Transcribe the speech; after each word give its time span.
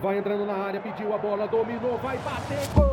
Vai 0.00 0.16
entrando 0.16 0.46
na 0.46 0.54
área, 0.54 0.80
pediu 0.80 1.12
a 1.14 1.18
bola, 1.18 1.46
dominou, 1.46 1.98
vai 1.98 2.16
bater, 2.18 2.66
gol! 2.74 2.90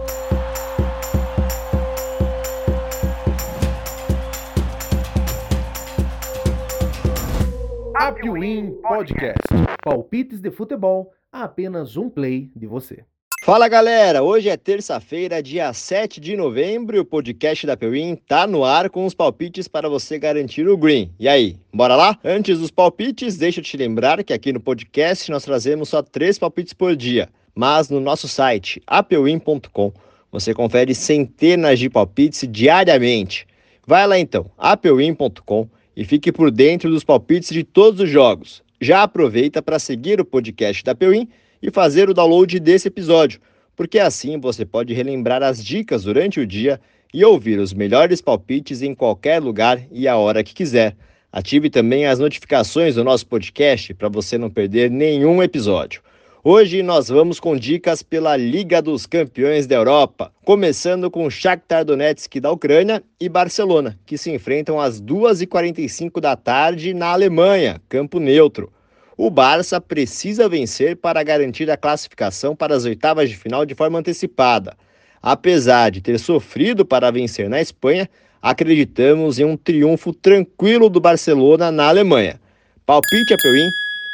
Apwin 7.95 8.81
Podcast. 8.81 9.47
Palpites 9.81 10.41
de 10.41 10.51
futebol 10.51 11.13
a 11.31 11.43
apenas 11.43 11.95
um 11.95 12.09
play 12.09 12.51
de 12.53 12.67
você. 12.67 13.05
Fala 13.47 13.69
galera, 13.69 14.23
hoje 14.23 14.49
é 14.49 14.57
terça-feira, 14.57 15.41
dia 15.41 15.71
7 15.71 16.19
de 16.19 16.35
novembro 16.35 16.97
e 16.97 16.99
o 16.99 17.05
podcast 17.05 17.65
da 17.65 17.77
Pewin 17.77 18.17
tá 18.27 18.45
no 18.45 18.65
ar 18.65 18.89
com 18.89 19.05
os 19.05 19.13
palpites 19.13 19.69
para 19.69 19.87
você 19.87 20.19
garantir 20.19 20.67
o 20.67 20.75
green. 20.75 21.09
E 21.17 21.29
aí, 21.29 21.55
bora 21.73 21.95
lá? 21.95 22.19
Antes 22.25 22.59
dos 22.59 22.71
palpites, 22.71 23.37
deixa 23.37 23.61
eu 23.61 23.63
te 23.63 23.77
lembrar 23.77 24.21
que 24.21 24.33
aqui 24.33 24.51
no 24.51 24.59
podcast 24.59 25.31
nós 25.31 25.45
trazemos 25.45 25.87
só 25.87 26.01
três 26.01 26.37
palpites 26.37 26.73
por 26.73 26.93
dia, 26.93 27.29
mas 27.55 27.89
no 27.89 28.01
nosso 28.01 28.27
site 28.27 28.81
apewin.com 28.85 29.93
você 30.29 30.53
confere 30.53 30.93
centenas 30.93 31.79
de 31.79 31.89
palpites 31.89 32.45
diariamente. 32.51 33.47
Vai 33.87 34.05
lá 34.05 34.19
então, 34.19 34.51
apewin.com 34.57 35.69
e 35.95 36.03
fique 36.03 36.33
por 36.33 36.51
dentro 36.51 36.89
dos 36.89 37.05
palpites 37.05 37.51
de 37.51 37.63
todos 37.63 38.01
os 38.01 38.09
jogos. 38.09 38.61
Já 38.81 39.03
aproveita 39.03 39.61
para 39.61 39.79
seguir 39.79 40.19
o 40.19 40.25
podcast 40.25 40.83
da 40.83 40.93
Pewin 40.93 41.29
e 41.61 41.71
fazer 41.71 42.09
o 42.09 42.13
download 42.13 42.59
desse 42.59 42.87
episódio, 42.87 43.39
porque 43.75 43.99
assim 43.99 44.39
você 44.39 44.65
pode 44.65 44.93
relembrar 44.93 45.43
as 45.43 45.63
dicas 45.63 46.03
durante 46.03 46.39
o 46.39 46.47
dia 46.47 46.79
e 47.13 47.23
ouvir 47.23 47.59
os 47.59 47.73
melhores 47.73 48.21
palpites 48.21 48.81
em 48.81 48.93
qualquer 48.93 49.41
lugar 49.41 49.81
e 49.91 50.07
a 50.07 50.17
hora 50.17 50.43
que 50.43 50.53
quiser. 50.53 50.95
Ative 51.31 51.69
também 51.69 52.05
as 52.05 52.19
notificações 52.19 52.95
do 52.95 53.03
nosso 53.03 53.27
podcast 53.27 53.93
para 53.93 54.09
você 54.09 54.37
não 54.37 54.49
perder 54.49 54.89
nenhum 54.89 55.43
episódio. 55.43 56.01
Hoje 56.43 56.81
nós 56.81 57.09
vamos 57.09 57.39
com 57.39 57.57
dicas 57.57 58.01
pela 58.01 58.37
Liga 58.37 58.81
dos 58.81 59.05
Campeões 59.05 59.67
da 59.67 59.75
Europa, 59.75 60.31
começando 60.45 61.11
com 61.11 61.29
Shakhtar 61.29 61.83
Donetsk 61.83 62.39
da 62.39 62.49
Ucrânia 62.49 63.03
e 63.19 63.27
Barcelona, 63.27 63.99
que 64.05 64.17
se 64.17 64.31
enfrentam 64.31 64.79
às 64.79 65.01
2h45 65.01 66.21
da 66.21 66.37
tarde 66.37 66.93
na 66.93 67.07
Alemanha, 67.07 67.81
campo 67.89 68.17
neutro. 68.19 68.71
O 69.19 69.31
Barça 69.31 69.81
precisa 69.81 70.47
vencer 70.47 70.95
para 70.95 71.23
garantir 71.23 71.71
a 71.71 71.75
classificação 71.75 72.55
para 72.55 72.75
as 72.75 72.85
oitavas 72.85 73.27
de 73.27 73.35
final 73.35 73.65
de 73.65 73.73
forma 73.73 73.97
antecipada. 73.97 74.77
Apesar 75.19 75.89
de 75.89 76.01
ter 76.01 76.19
sofrido 76.19 76.85
para 76.85 77.09
vencer 77.09 77.49
na 77.49 77.59
Espanha, 77.59 78.07
acreditamos 78.39 79.39
em 79.39 79.43
um 79.43 79.57
triunfo 79.57 80.13
tranquilo 80.13 80.87
do 80.87 80.99
Barcelona 80.99 81.71
na 81.71 81.87
Alemanha. 81.87 82.39
Palpite 82.85 83.33
a 83.33 83.37
Pewin, 83.37 83.67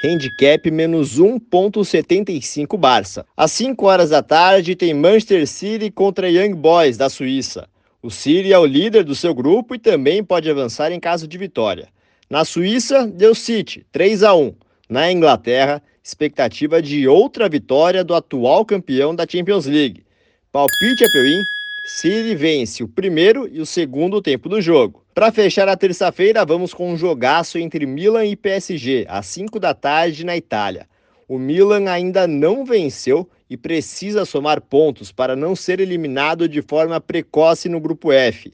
handicap 0.05 0.71
menos 0.71 1.19
1.75 1.19 2.77
Barça. 2.77 3.25
Às 3.35 3.51
5 3.51 3.85
horas 3.85 4.09
da 4.11 4.23
tarde 4.23 4.73
tem 4.73 4.93
Manchester 4.93 5.45
City 5.45 5.91
contra 5.91 6.29
Young 6.29 6.53
Boys 6.53 6.95
da 6.95 7.09
Suíça. 7.09 7.67
O 8.01 8.09
City 8.09 8.53
é 8.53 8.57
o 8.57 8.65
líder 8.65 9.03
do 9.03 9.15
seu 9.15 9.35
grupo 9.35 9.75
e 9.75 9.79
também 9.79 10.23
pode 10.23 10.49
avançar 10.49 10.93
em 10.93 10.99
caso 10.99 11.27
de 11.27 11.37
vitória. 11.37 11.89
Na 12.29 12.45
Suíça, 12.45 13.05
deu 13.05 13.35
City, 13.35 13.85
3 13.91 14.23
a 14.23 14.33
1. 14.33 14.53
Na 14.93 15.11
Inglaterra, 15.11 15.81
expectativa 16.03 16.79
de 16.79 17.07
outra 17.07 17.49
vitória 17.49 18.03
do 18.03 18.13
atual 18.13 18.63
campeão 18.63 19.15
da 19.15 19.25
Champions 19.27 19.65
League. 19.65 20.03
Palpite 20.51 21.03
a 21.03 21.09
Pewin, 21.09 21.41
City 21.83 22.35
vence 22.35 22.83
o 22.83 22.87
primeiro 22.87 23.49
e 23.51 23.59
o 23.59 23.65
segundo 23.65 24.21
tempo 24.21 24.47
do 24.47 24.61
jogo. 24.61 25.01
Para 25.11 25.31
fechar 25.31 25.67
a 25.67 25.75
terça-feira, 25.75 26.45
vamos 26.45 26.75
com 26.75 26.93
um 26.93 26.95
jogaço 26.95 27.57
entre 27.57 27.87
Milan 27.87 28.23
e 28.27 28.35
PSG, 28.35 29.07
às 29.09 29.25
5 29.25 29.59
da 29.59 29.73
tarde 29.73 30.23
na 30.23 30.37
Itália. 30.37 30.85
O 31.27 31.39
Milan 31.39 31.89
ainda 31.89 32.27
não 32.27 32.63
venceu 32.63 33.27
e 33.49 33.57
precisa 33.57 34.25
somar 34.25 34.61
pontos 34.61 35.11
para 35.11 35.35
não 35.35 35.55
ser 35.55 35.79
eliminado 35.79 36.47
de 36.47 36.61
forma 36.61 37.01
precoce 37.01 37.67
no 37.67 37.79
grupo 37.79 38.11
F. 38.11 38.53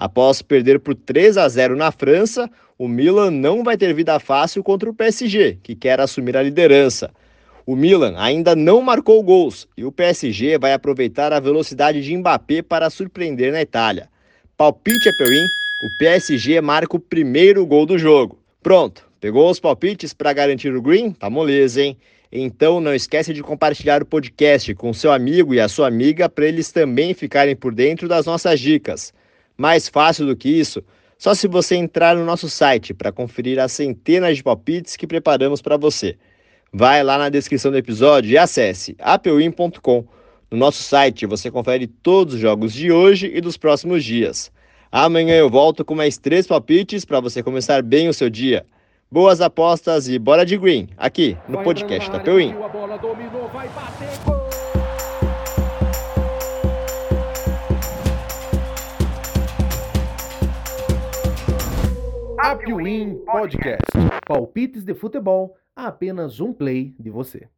Após 0.00 0.40
perder 0.40 0.80
por 0.80 0.94
3 0.94 1.36
a 1.36 1.46
0 1.46 1.76
na 1.76 1.92
França, 1.92 2.48
o 2.78 2.88
Milan 2.88 3.30
não 3.30 3.62
vai 3.62 3.76
ter 3.76 3.92
vida 3.92 4.18
fácil 4.18 4.62
contra 4.62 4.88
o 4.88 4.94
PSG, 4.94 5.58
que 5.62 5.76
quer 5.76 6.00
assumir 6.00 6.38
a 6.38 6.42
liderança. 6.42 7.10
O 7.66 7.76
Milan 7.76 8.14
ainda 8.16 8.56
não 8.56 8.80
marcou 8.80 9.22
gols 9.22 9.68
e 9.76 9.84
o 9.84 9.92
PSG 9.92 10.56
vai 10.56 10.72
aproveitar 10.72 11.34
a 11.34 11.38
velocidade 11.38 12.02
de 12.02 12.16
Mbappé 12.16 12.62
para 12.62 12.88
surpreender 12.88 13.52
na 13.52 13.60
Itália. 13.60 14.08
Palpite 14.56 15.06
é 15.06 15.12
Perim, 15.12 15.44
o 15.84 15.98
PSG 15.98 16.62
marca 16.62 16.96
o 16.96 16.98
primeiro 16.98 17.66
gol 17.66 17.84
do 17.84 17.98
jogo. 17.98 18.38
Pronto, 18.62 19.06
pegou 19.20 19.50
os 19.50 19.60
palpites 19.60 20.14
para 20.14 20.32
garantir 20.32 20.74
o 20.74 20.80
green? 20.80 21.12
Tá 21.12 21.28
moleza, 21.28 21.82
hein? 21.82 21.94
Então 22.32 22.80
não 22.80 22.94
esquece 22.94 23.34
de 23.34 23.42
compartilhar 23.42 24.02
o 24.02 24.06
podcast 24.06 24.74
com 24.76 24.94
seu 24.94 25.12
amigo 25.12 25.52
e 25.52 25.60
a 25.60 25.68
sua 25.68 25.88
amiga 25.88 26.26
para 26.26 26.46
eles 26.46 26.72
também 26.72 27.12
ficarem 27.12 27.54
por 27.54 27.74
dentro 27.74 28.08
das 28.08 28.24
nossas 28.24 28.58
dicas. 28.58 29.12
Mais 29.60 29.90
fácil 29.90 30.24
do 30.24 30.34
que 30.34 30.48
isso, 30.48 30.82
só 31.18 31.34
se 31.34 31.46
você 31.46 31.76
entrar 31.76 32.16
no 32.16 32.24
nosso 32.24 32.48
site 32.48 32.94
para 32.94 33.12
conferir 33.12 33.58
as 33.58 33.72
centenas 33.72 34.38
de 34.38 34.42
palpites 34.42 34.96
que 34.96 35.06
preparamos 35.06 35.60
para 35.60 35.76
você. 35.76 36.16
Vai 36.72 37.02
lá 37.02 37.18
na 37.18 37.28
descrição 37.28 37.70
do 37.70 37.76
episódio 37.76 38.30
e 38.30 38.38
acesse 38.38 38.96
apewin.com. 38.98 40.06
No 40.50 40.56
nosso 40.56 40.82
site 40.82 41.26
você 41.26 41.50
confere 41.50 41.86
todos 41.86 42.36
os 42.36 42.40
jogos 42.40 42.72
de 42.72 42.90
hoje 42.90 43.30
e 43.34 43.38
dos 43.38 43.58
próximos 43.58 44.02
dias. 44.02 44.50
Amanhã 44.90 45.34
eu 45.34 45.50
volto 45.50 45.84
com 45.84 45.94
mais 45.94 46.16
três 46.16 46.46
palpites 46.46 47.04
para 47.04 47.20
você 47.20 47.42
começar 47.42 47.82
bem 47.82 48.08
o 48.08 48.14
seu 48.14 48.30
dia. 48.30 48.64
Boas 49.10 49.42
apostas 49.42 50.08
e 50.08 50.18
bora 50.18 50.46
de 50.46 50.56
green, 50.56 50.88
aqui 50.96 51.36
no 51.46 51.62
podcast 51.62 52.10
da 52.10 52.18
Pewin. 52.18 52.54
Apwin 62.50 63.24
Podcast. 63.24 63.92
Palpites 64.26 64.82
de 64.82 64.92
futebol 64.92 65.56
a 65.74 65.86
apenas 65.86 66.40
um 66.40 66.52
play 66.52 66.96
de 66.98 67.08
você. 67.08 67.48